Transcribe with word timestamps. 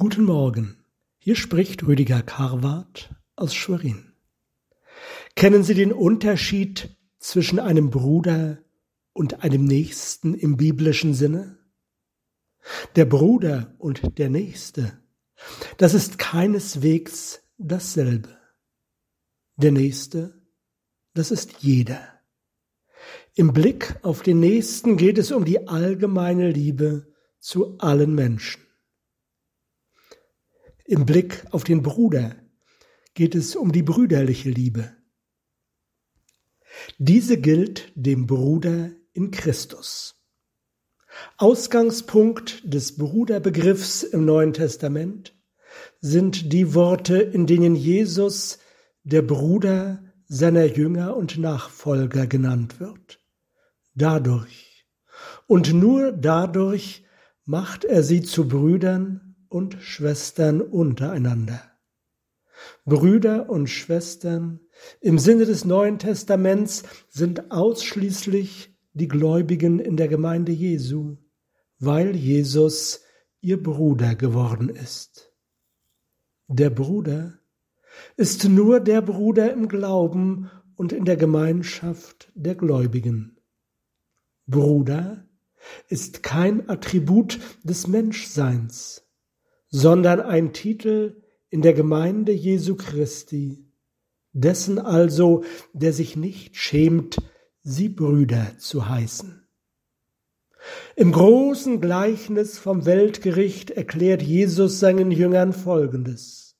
Guten 0.00 0.26
Morgen, 0.26 0.76
hier 1.18 1.34
spricht 1.34 1.84
Rüdiger 1.84 2.22
Karwart 2.22 3.12
aus 3.34 3.52
Schwerin. 3.52 4.12
Kennen 5.34 5.64
Sie 5.64 5.74
den 5.74 5.92
Unterschied 5.92 6.96
zwischen 7.18 7.58
einem 7.58 7.90
Bruder 7.90 8.58
und 9.12 9.42
einem 9.42 9.64
Nächsten 9.64 10.34
im 10.34 10.56
biblischen 10.56 11.14
Sinne? 11.14 11.58
Der 12.94 13.06
Bruder 13.06 13.74
und 13.78 14.16
der 14.18 14.30
Nächste, 14.30 15.02
das 15.78 15.94
ist 15.94 16.16
keineswegs 16.16 17.40
dasselbe. 17.56 18.38
Der 19.56 19.72
Nächste, 19.72 20.40
das 21.14 21.32
ist 21.32 21.54
jeder. 21.58 22.06
Im 23.34 23.52
Blick 23.52 23.96
auf 24.02 24.22
den 24.22 24.38
Nächsten 24.38 24.96
geht 24.96 25.18
es 25.18 25.32
um 25.32 25.44
die 25.44 25.66
allgemeine 25.66 26.52
Liebe 26.52 27.12
zu 27.40 27.78
allen 27.78 28.14
Menschen. 28.14 28.67
Im 30.88 31.04
Blick 31.04 31.44
auf 31.50 31.64
den 31.64 31.82
Bruder 31.82 32.34
geht 33.12 33.34
es 33.34 33.56
um 33.56 33.72
die 33.72 33.82
brüderliche 33.82 34.48
Liebe. 34.48 34.90
Diese 36.96 37.38
gilt 37.38 37.92
dem 37.94 38.26
Bruder 38.26 38.92
in 39.12 39.30
Christus. 39.30 40.14
Ausgangspunkt 41.36 42.62
des 42.64 42.96
Bruderbegriffs 42.96 44.02
im 44.02 44.24
Neuen 44.24 44.54
Testament 44.54 45.36
sind 46.00 46.54
die 46.54 46.72
Worte, 46.72 47.18
in 47.18 47.46
denen 47.46 47.76
Jesus 47.76 48.58
der 49.04 49.20
Bruder 49.20 50.02
seiner 50.26 50.64
Jünger 50.64 51.18
und 51.18 51.36
Nachfolger 51.36 52.26
genannt 52.26 52.80
wird. 52.80 53.20
Dadurch 53.94 54.86
und 55.46 55.74
nur 55.74 56.12
dadurch 56.12 57.04
macht 57.44 57.84
er 57.84 58.02
sie 58.02 58.22
zu 58.22 58.48
Brüdern 58.48 59.27
und 59.48 59.76
Schwestern 59.80 60.60
untereinander. 60.60 61.60
Brüder 62.84 63.50
und 63.50 63.68
Schwestern 63.68 64.60
im 65.00 65.18
Sinne 65.18 65.46
des 65.46 65.64
Neuen 65.64 65.98
Testaments 65.98 66.82
sind 67.08 67.50
ausschließlich 67.50 68.74
die 68.92 69.08
Gläubigen 69.08 69.78
in 69.78 69.96
der 69.96 70.08
Gemeinde 70.08 70.52
Jesu, 70.52 71.16
weil 71.78 72.16
Jesus 72.16 73.02
ihr 73.40 73.62
Bruder 73.62 74.14
geworden 74.14 74.68
ist. 74.68 75.32
Der 76.48 76.70
Bruder 76.70 77.38
ist 78.16 78.48
nur 78.48 78.80
der 78.80 79.02
Bruder 79.02 79.52
im 79.52 79.68
Glauben 79.68 80.50
und 80.76 80.92
in 80.92 81.04
der 81.04 81.16
Gemeinschaft 81.16 82.32
der 82.34 82.54
Gläubigen. 82.54 83.38
Bruder 84.46 85.28
ist 85.88 86.22
kein 86.22 86.68
Attribut 86.68 87.38
des 87.62 87.86
Menschseins, 87.86 89.07
sondern 89.70 90.20
ein 90.20 90.52
Titel 90.52 91.22
in 91.50 91.62
der 91.62 91.74
Gemeinde 91.74 92.32
Jesu 92.32 92.76
Christi, 92.76 93.64
dessen 94.32 94.78
also, 94.78 95.44
der 95.72 95.92
sich 95.92 96.16
nicht 96.16 96.56
schämt, 96.56 97.16
sie 97.62 97.88
Brüder 97.88 98.52
zu 98.58 98.88
heißen. 98.88 99.46
Im 100.96 101.12
großen 101.12 101.80
Gleichnis 101.80 102.58
vom 102.58 102.84
Weltgericht 102.84 103.70
erklärt 103.70 104.22
Jesus 104.22 104.80
seinen 104.80 105.10
Jüngern 105.10 105.52
Folgendes. 105.52 106.56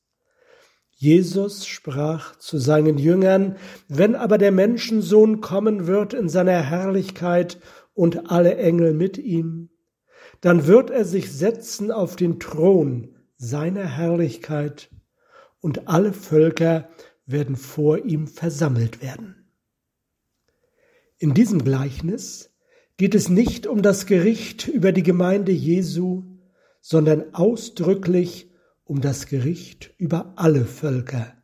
Jesus 1.01 1.67
sprach 1.67 2.37
zu 2.37 2.59
seinen 2.59 2.99
Jüngern, 2.99 3.57
wenn 3.89 4.17
aber 4.17 4.37
der 4.39 4.51
Menschensohn 4.51 5.41
kommen 5.41 5.87
wird 5.87 6.13
in 6.13 6.29
seiner 6.29 6.61
Herrlichkeit 6.61 7.61
und 7.95 8.31
alle 8.31 8.57
Engel 8.57 8.95
mit 8.95 9.17
ihm, 9.19 9.71
dann 10.41 10.67
wird 10.67 10.91
er 10.91 11.05
sich 11.05 11.33
setzen 11.33 11.91
auf 11.91 12.17
den 12.17 12.39
Thron 12.39 13.15
seiner 13.37 13.85
Herrlichkeit 13.85 14.91
und 15.61 15.89
alle 15.89 16.13
Völker 16.13 16.89
werden 17.27 17.57
vor 17.57 18.05
ihm 18.05 18.27
versammelt 18.27 19.03
werden. 19.03 19.51
In 21.19 21.35
diesem 21.35 21.65
Gleichnis 21.65 22.51
geht 22.97 23.15
es 23.15 23.29
nicht 23.29 23.67
um 23.67 23.83
das 23.83 24.07
Gericht 24.07 24.69
über 24.69 24.93
die 24.93 25.03
Gemeinde 25.03 25.53
Jesu, 25.53 26.25
sondern 26.81 27.35
ausdrücklich 27.35 28.51
um 28.85 29.01
das 29.01 29.27
Gericht 29.27 29.95
über 29.99 30.33
alle 30.37 30.65
Völker, 30.65 31.35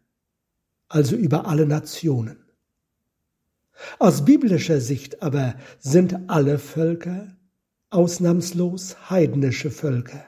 also 0.88 1.16
über 1.16 1.47
alle 1.47 1.66
Nationen. 1.66 2.44
Aus 3.99 4.25
biblischer 4.25 4.81
Sicht 4.81 5.22
aber 5.22 5.56
sind 5.78 6.28
alle 6.28 6.59
Völker 6.59 7.37
ausnahmslos 7.94 9.09
heidnische 9.09 9.71
Völker. 9.71 10.25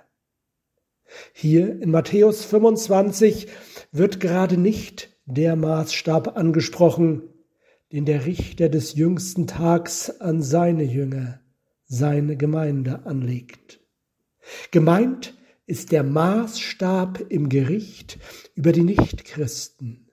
Hier 1.33 1.81
in 1.81 1.91
Matthäus 1.91 2.45
25 2.45 3.49
wird 3.93 4.21
gerade 4.21 4.57
nicht 4.57 5.17
der 5.25 5.57
Maßstab 5.57 6.37
angesprochen, 6.37 7.23
den 7.93 8.05
der 8.05 8.27
Richter 8.27 8.69
des 8.69 8.95
jüngsten 8.95 9.47
Tags 9.47 10.11
an 10.21 10.43
seine 10.43 10.85
Jünger, 10.85 11.41
seine 11.85 12.37
Gemeinde 12.37 13.07
anlegt. 13.07 13.81
Gemeint 14.71 15.35
ist 15.67 15.91
der 15.91 16.05
Maßstab 16.05 17.21
im 17.29 17.49
Gericht 17.49 18.19
über 18.55 18.73
die 18.73 18.85
Nichtchristen, 18.85 20.09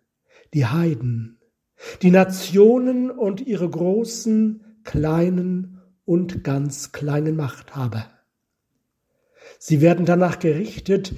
die 0.54 0.66
Heiden, 0.66 1.40
die 2.02 2.12
Nationen 2.12 3.12
und 3.12 3.42
ihre 3.42 3.70
großen, 3.70 4.80
kleinen 4.84 5.83
und 6.06 6.44
ganz 6.44 6.92
kleinen 6.92 7.36
Machthaber. 7.36 8.10
Sie 9.60 9.82
werden 9.82 10.06
danach 10.06 10.40
gerichtet, 10.40 11.14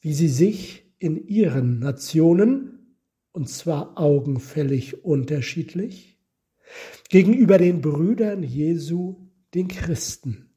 wie 0.00 0.14
sie 0.14 0.28
sich 0.28 0.84
in 0.98 1.26
ihren 1.26 1.78
Nationen, 1.78 2.96
und 3.32 3.48
zwar 3.48 3.98
augenfällig 3.98 5.04
unterschiedlich, 5.04 6.18
gegenüber 7.08 7.58
den 7.58 7.80
Brüdern 7.80 8.42
Jesu, 8.42 9.28
den 9.54 9.68
Christen, 9.68 10.50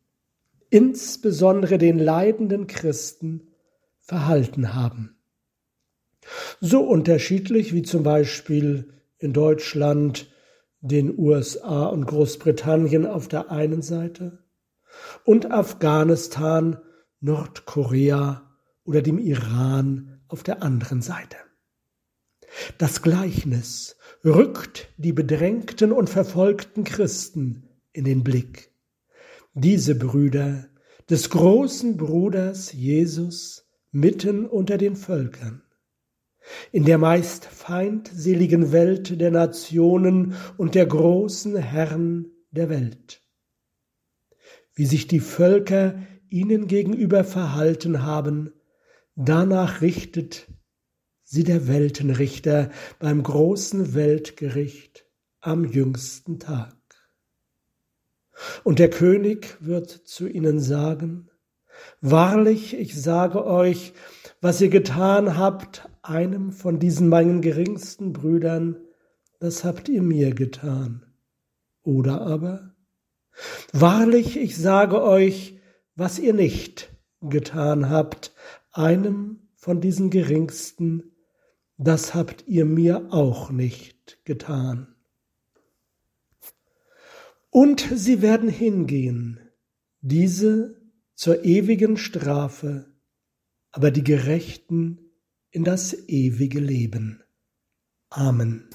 insbesondere 0.70 1.78
den 1.78 2.00
leidenden 2.00 2.68
Christen, 2.68 3.48
verhalten 4.00 4.74
haben. 4.74 5.16
So 6.60 6.82
unterschiedlich 6.82 7.74
wie 7.74 7.84
zum 7.84 8.04
Beispiel 8.04 8.94
in 9.18 9.34
Deutschland, 9.34 10.31
den 10.82 11.18
USA 11.18 11.86
und 11.86 12.06
Großbritannien 12.06 13.06
auf 13.06 13.28
der 13.28 13.52
einen 13.52 13.82
Seite 13.82 14.40
und 15.24 15.52
Afghanistan, 15.52 16.80
Nordkorea 17.20 18.52
oder 18.84 19.02
dem 19.02 19.20
Iran 19.20 20.22
auf 20.28 20.44
der 20.44 20.64
anderen 20.64 21.02
Seite. 21.02 21.38
Das 22.78 23.02
Gleichnis 23.02 23.96
rückt 24.26 24.90
die 24.98 25.14
bedrängten 25.14 25.92
und 25.92 26.10
verfolgten 26.10 26.84
Christen 26.84 27.70
in 27.94 28.04
den 28.04 28.24
Blick. 28.24 28.72
Diese 29.54 29.96
Brüder 29.96 30.68
des 31.10 31.30
großen 31.30 31.98
Bruders 31.98 32.74
Jesus 32.74 33.68
mitten 33.92 34.46
unter 34.46 34.78
den 34.78 34.96
Völkern 34.96 35.62
in 36.72 36.86
der 36.86 36.98
meist 36.98 37.46
feindseligen 37.46 38.72
Welt 38.72 39.20
der 39.20 39.32
Nationen 39.32 40.36
und 40.58 40.76
der 40.76 40.86
großen 40.86 41.56
Herren 41.58 42.32
der 42.52 42.70
Welt. 42.70 43.22
Wie 44.74 44.86
sich 44.86 45.08
die 45.08 45.20
Völker 45.20 46.02
ihnen 46.30 46.68
gegenüber 46.68 47.24
verhalten 47.24 48.04
haben, 48.04 48.54
danach 49.16 49.82
richtet 49.82 50.48
sie 51.24 51.44
der 51.44 51.68
Weltenrichter 51.68 52.72
beim 53.00 53.22
großen 53.22 53.94
Weltgericht 53.94 55.06
am 55.42 55.66
jüngsten 55.66 56.40
Tag. 56.40 56.76
Und 58.64 58.80
der 58.80 58.90
König 58.90 59.58
wird 59.60 59.90
zu 59.90 60.28
ihnen 60.28 60.60
sagen, 60.60 61.28
Wahrlich, 62.00 62.78
ich 62.78 63.00
sage 63.00 63.46
euch, 63.46 63.94
was 64.40 64.62
ihr 64.62 64.70
getan 64.70 65.38
habt, 65.38 65.90
einem 66.04 66.52
von 66.52 66.80
diesen 66.80 67.10
meinen 67.10 67.42
geringsten 67.42 68.14
Brüdern, 68.14 68.78
das 69.40 69.64
habt 69.64 69.90
ihr 69.90 70.02
mir 70.02 70.34
getan. 70.34 71.06
Oder 71.84 72.22
aber, 72.22 72.76
wahrlich, 73.74 74.38
ich 74.38 74.58
sage 74.58 75.02
euch, 75.02 75.60
was 75.96 76.20
ihr 76.20 76.34
nicht 76.34 76.96
getan 77.22 77.90
habt, 77.90 78.34
einem 78.72 79.50
von 79.56 79.82
diesen 79.82 80.10
geringsten, 80.10 81.16
das 81.78 82.14
habt 82.14 82.48
ihr 82.48 82.66
mir 82.66 83.08
auch 83.12 83.52
nicht 83.52 84.20
getan. 84.26 84.96
Und 87.50 87.82
sie 87.94 88.22
werden 88.22 88.50
hingehen, 88.50 89.40
diese 90.00 90.82
zur 91.16 91.44
ewigen 91.44 91.98
Strafe, 91.98 92.88
aber 93.72 93.92
die 93.92 94.04
Gerechten 94.04 95.11
in 95.52 95.64
das 95.64 95.94
ewige 96.08 96.60
Leben. 96.60 97.24
Amen. 98.10 98.70